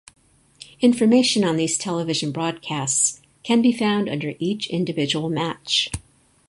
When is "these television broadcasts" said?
1.57-3.21